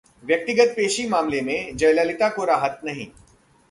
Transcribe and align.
व्यक्तिगत 0.23 0.73
पेशी 0.75 1.07
मामले 1.07 1.41
में 1.41 1.77
जयललिता 1.77 2.29
को 2.29 2.45
राहत 2.45 2.81
नहीं 2.85 3.07